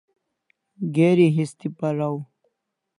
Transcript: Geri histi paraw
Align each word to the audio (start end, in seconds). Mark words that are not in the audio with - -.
Geri 0.95 1.27
histi 1.37 1.67
paraw 1.77 2.15